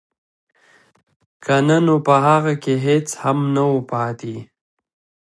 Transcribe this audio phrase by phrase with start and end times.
[1.43, 4.35] که نه نو په هغه کې هېڅ هم نه وو پاتې